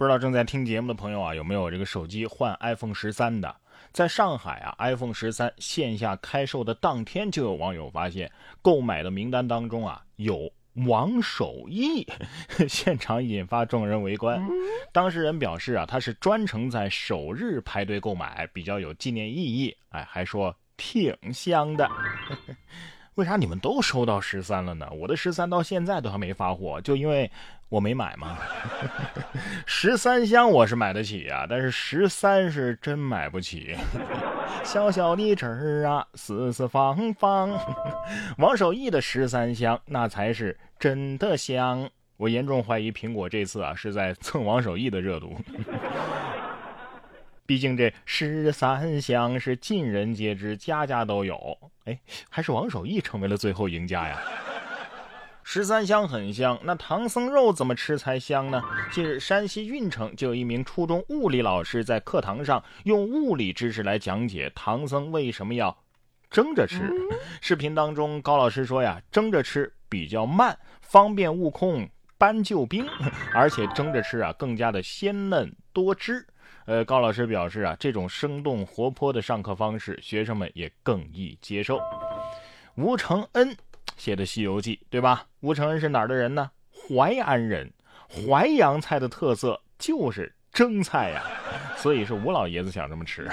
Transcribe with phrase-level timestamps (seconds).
[0.00, 3.54] 不知道正在听节目的朋友啊，有没有这个手机换 iPhone 十三的？
[3.92, 8.32] 在上海啊，iPhone 十三线下开售的当天，就有网友发现
[8.62, 10.50] 购买的名单当中啊有
[10.86, 12.06] 王守义，
[12.66, 14.42] 现场引发众人围观。
[14.90, 19.76] 当事人表示啊，他是专程在首日排队购买，比较有纪念意义。
[19.90, 21.86] 哎，还说挺香的。
[23.20, 24.88] 为啥你们都收到十三了呢？
[24.92, 27.30] 我的十三到现在都还没发货，就因为
[27.68, 28.38] 我没买吗？
[29.66, 33.76] 十三香我是买得起啊，但是十三是真买不起。
[34.64, 37.50] 小小的纸儿啊，四四方方。
[38.38, 41.90] 王守义的十三香那才是真的香。
[42.16, 45.36] 我严重怀疑苹果这次啊是在蹭王守义的热度。
[47.50, 51.58] 毕竟这十三香是尽人皆知，家家都有。
[51.84, 54.22] 哎，还是王守义成为了最后赢家呀！
[55.42, 58.62] 十三香很香，那唐僧肉怎么吃才香呢？
[58.92, 65.76] 近日，山西运城就有一名初中物理老师在课堂上用物理知识来讲解唐僧为什么要
[66.30, 66.88] 蒸着吃。
[67.40, 72.86] 视频当中，高老师说呀，蒸着吃比较慢，方便悟空搬救兵，
[73.34, 76.24] 而且蒸着吃啊更加的鲜嫩多汁。
[76.70, 81.80] 呃，高老师表示啊，这种生动活泼的上课方式，学生们也更易接受。
[82.76, 83.52] 吴承恩
[83.96, 85.26] 写的《西游记》，对吧？
[85.40, 86.48] 吴承恩是哪儿的人呢？
[86.70, 87.68] 淮安人。
[88.08, 91.24] 淮扬菜的特色就是蒸菜呀。
[91.80, 93.28] 所以是吴老爷子想这么吃，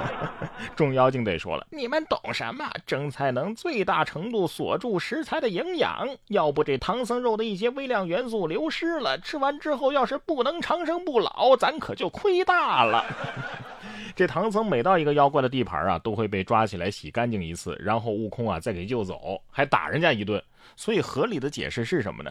[0.74, 2.68] 众妖精得说了，你们懂什么？
[2.86, 13.04] 蒸菜能最大程度锁住食材的营养，要不这唐僧肉的一些微量元素流失了，吃完之后要是不能长生不老，咱可就亏大了。
[14.16, 20.42] 这唐僧每到一个妖怪的地盘啊，都会被抓起来洗干净一次，然后悟空啊再给救走，还打人家一顿。
[20.76, 22.30] 所以合理的解释是什么呢？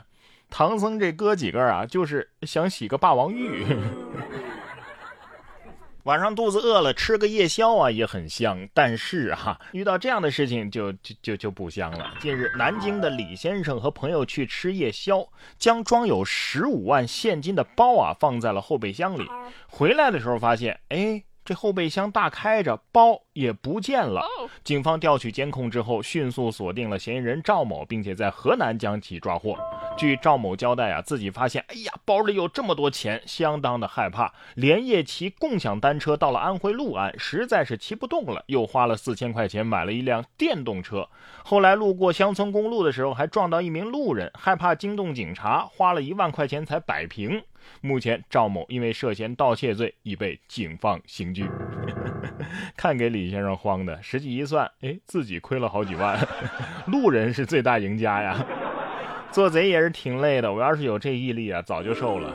[0.50, 3.66] 唐僧这哥几个啊，就是想洗个霸王浴。
[6.04, 8.68] 晚上肚子饿了，吃个夜宵啊也很香。
[8.74, 12.14] 但是哈， 遇到这样的事情就就就就不香了。
[12.20, 15.26] 近日，南京的李先生和朋友去吃夜宵，
[15.58, 19.26] 将装有十五万现金的包啊放在了后备箱里。
[19.68, 21.24] 回来的时候发现，哎。
[21.46, 24.26] 这后备箱大开着，包也不见了。
[24.64, 29.58] 警方调取监控之后，迅速锁定了嫌疑人赵某，并且在河南将其抓获。
[29.96, 41.08] 据赵某交代啊，自己发现，哎呀，包里有这么多钱，相当的害怕，连夜骑共享单车到了安徽六安，实在是骑不动了，又花了四千块钱买了一辆电动车。
[41.44, 47.42] 后来路过乡村公路的时候，还撞到一名路人，害怕惊动警察，花了一万块钱才摆平。
[47.80, 51.50] 目前赵某因为涉嫌盗窃罪已被警方刑拘。
[52.76, 56.20] 看给李先生慌的，实际一算，哎，自己亏了好几万，
[56.88, 58.46] 路人是最大赢家呀。
[59.34, 62.32] 做贼也是挺累的，我要是有这毅力啊，早就瘦了。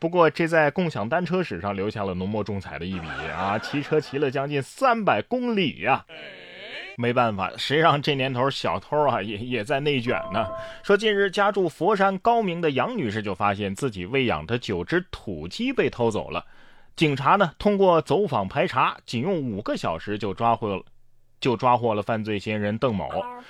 [0.00, 6.04] 不过这在共享单车史上留下了浓墨重彩的一笔啊，骑车骑了将近三百公里呀。
[6.96, 10.46] 没办法，谁让这年头小偷啊也也在内卷呢？
[10.82, 16.44] 说近日家住佛山高明的杨女士就发现自己喂养的九只土鸡被偷走了，
[16.96, 20.82] 警察呢通过走访排查，仅用五个小时就抓获了，
[21.44, 23.06] 就抓获了犯罪嫌疑人邓某。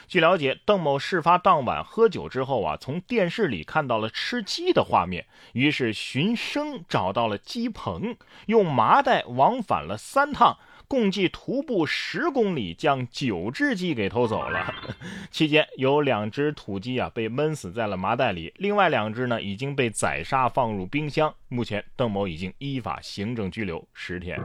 [0.08, 8.16] 据了解，邓某事发当晚喝酒之后啊，从电视里看到了吃鸡的画面，于是寻声找到了鸡棚，
[8.46, 10.58] 用麻袋往返了三趟。
[10.88, 14.74] 共计徒步十公里，将九只鸡给偷走了。
[15.30, 21.32] 期间有两只土鸡啊被闷死在了麻袋里，另外两只呢已经被宰杀放入冰箱。
[21.48, 24.38] 目前邓某已经依法行政拘留十天。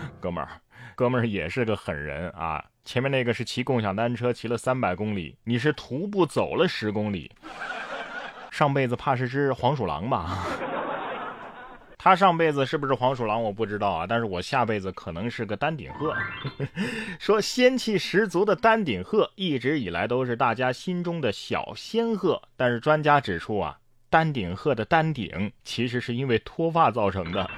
[0.20, 0.48] 哥们儿，
[0.94, 2.64] 哥们儿也是个狠人啊！
[2.84, 7.30] 前面那个是骑共享单车骑了三百公里，你是徒步走了十公里。
[8.50, 10.38] 上辈子怕是只黄鼠狼吧？
[11.96, 16.12] 他上辈子是不是黄鼠狼我不知道啊，但是我下辈子可能是个丹顶鹤。
[17.20, 23.78] 说仙气十足的丹顶鹤一直以来都是大家心中的小仙鹤，但是专家指出啊，
[24.10, 27.48] 丹顶鹤的丹顶其实是因为脱发造成的，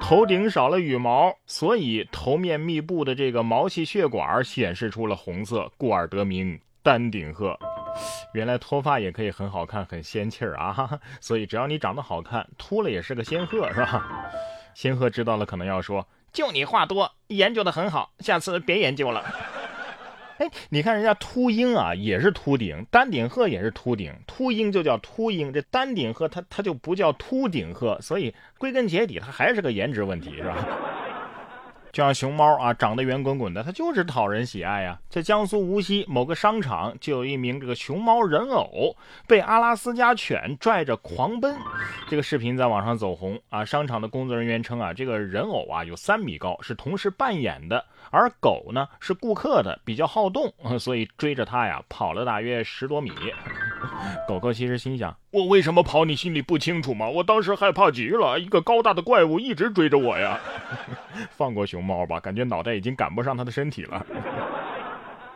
[0.00, 7.58] 头顶少了羽毛，所以头面密布的这个毛细血管显示出了红色，故而得名丹顶鹤。
[8.34, 10.98] 原来脱发也可以很好看，很仙气儿啊！
[11.20, 14.30] 所以只要你长得好看，秃了也是个仙鹤，是吧？
[14.74, 19.22] 仙鹤知道了可能要说：“就你话多，研究的很好，下次别研究了。”
[20.42, 30.66] 哎，你看人家秃鹰啊，也是秃顶；丹顶鹤也是秃顶，秃鹰就叫秃鹰，这丹顶鹤它它就不叫秃顶鹤，所以归根结底它还是个颜值问题，是吧？
[31.92, 34.98] 就像熊猫啊，长得圆滚滚的，它就是讨人喜爱呀。
[35.10, 38.96] 在江苏无锡某个商场，就有一名这个熊猫人偶
[39.26, 41.54] 被阿拉斯加犬拽着狂奔，
[42.08, 43.62] 这个视频在网上走红啊。
[43.62, 53.12] 商场的工作人员称啊，这个人偶啊有三米高，是同事扮演的，而狗呢是顾客的，比较好动，所以追着它呀跑了大约十多米。
[54.28, 56.04] 狗狗其实心想：我为什么跑？
[56.04, 57.08] 你心里不清楚吗？
[57.08, 60.38] 我当时害怕极了，一个高大的怪物一直追着我呀。
[61.30, 64.04] 放过熊猫吧，感觉脑袋已经赶不上它的身体了。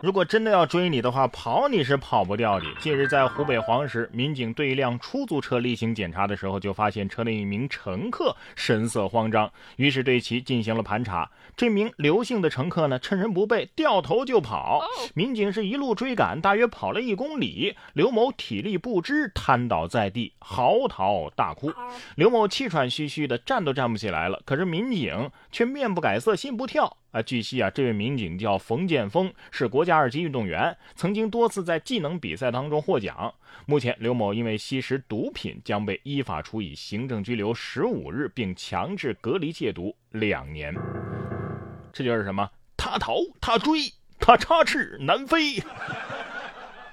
[0.02, 2.66] 如果真的要追你的话，跑你是跑不掉的。
[2.78, 11.30] 近日在湖北黄石，民警对一辆出租车例行检查的时候，就发现车内一名乘客神色慌张，于是对其进行了盘查。
[11.56, 14.84] 这名刘姓的乘客呢，趁人不备，掉头就跑。
[15.14, 21.72] 民警是一路追赶，大约跑了一公里，刘某体力不支，瘫倒在地，嚎啕大哭。
[22.16, 24.42] 刘某气喘吁吁的，站都站不起来了。
[24.44, 26.98] 可是民警却面不改色，心不跳。
[27.12, 33.32] 啊，据悉啊，这位民警叫冯建峰，是国家二级运动员，曾经多次在技能比赛当中获奖。
[33.64, 40.74] 目前，刘某因为吸食毒品，将被依法处以行政拘留十五日，并强制隔离戒毒两年。
[41.92, 42.50] 这就是什么？
[42.76, 45.62] 他逃，他追，他插翅难飞。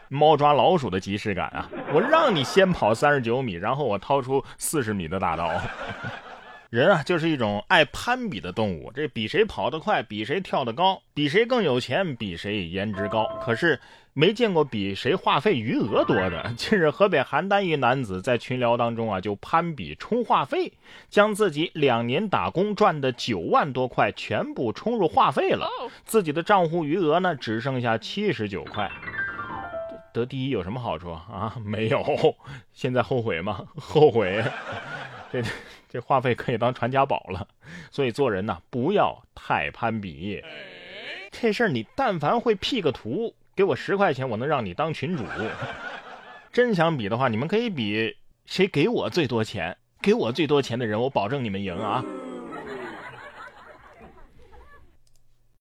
[0.08, 1.68] 猫抓老鼠的即视感啊！
[1.92, 5.60] 我让你先跑三十九米，然后我掏出四十米的大刀。
[6.74, 8.92] 人啊，就是一种爱攀比的动物。
[8.92, 13.28] 这比谁跑得快，比谁跳得高，比谁更有钱，比谁颜值高。
[13.44, 13.80] 可是
[14.14, 16.52] 没见过比谁话费余额多的。
[16.58, 20.74] 近日，河北邯郸一男子在群聊当中啊，就攀比充话费，
[21.12, 25.70] 将自己两年打工赚的九万多块全部充入话费了，
[26.06, 28.90] 自己的账户余额呢，只剩下七十九块。
[30.12, 31.56] 得第一有什么好处啊？
[31.64, 32.04] 没有。
[32.74, 33.64] 现在后悔吗？
[33.76, 34.44] 后悔。
[35.34, 35.44] 这。
[35.94, 37.48] 这话费可以当传家宝了，
[37.92, 40.44] 所以做人呐不要太攀比。
[41.30, 45.24] 这事儿你但凡会 P 个图，给我十块钱，我能让你当群主。
[46.52, 52.04] 真想比的话，你们可以比谁给我最多钱，给我最多钱的人，我保证你们赢啊。